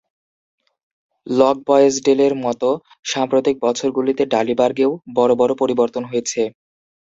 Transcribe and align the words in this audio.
লকবয়েসডেলের 1.27 2.33
মতো, 2.45 2.69
সাম্প্রতিক 3.05 3.55
বছরগুলোতে 3.65 4.23
ডালিবার্গেও 4.33 4.91
বড় 5.17 5.31
বড় 5.35 5.51
পরিবর্তন 5.61 6.03
হয়েছে। 6.05 6.41